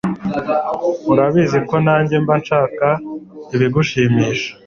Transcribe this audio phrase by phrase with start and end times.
[1.11, 2.87] urabizi ko nanjye mba nshaka
[3.55, 4.51] ibigushimisha